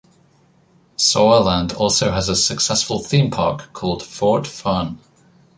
[0.97, 4.97] Sauerland also has a successful theme park called Fort Fun.